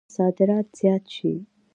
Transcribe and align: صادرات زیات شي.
صادرات 0.15 0.67
زیات 0.79 1.03
شي. 1.15 1.33